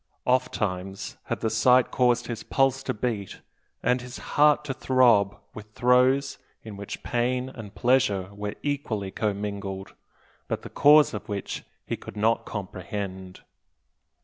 Ofttimes 0.25 1.17
had 1.25 1.41
the 1.41 1.49
sight 1.51 1.91
caused 1.91 2.25
his 2.25 2.41
pulse 2.41 2.81
to 2.81 2.91
beat 2.91 3.41
and 3.83 4.01
his 4.01 4.17
heart 4.33 4.65
to 4.65 4.73
throb 4.73 5.37
with 5.53 5.73
throes 5.73 6.39
in 6.63 6.75
which 6.75 7.03
pain 7.03 7.49
and 7.49 7.75
pleasure 7.75 8.33
were 8.33 8.55
equally 8.63 9.11
commingled, 9.11 9.93
but 10.47 10.63
the 10.63 10.71
cause 10.71 11.13
of 11.13 11.29
which 11.29 11.63
he 11.85 11.95
could 11.97 12.17
not 12.17 12.47
comprehend. 12.47 13.41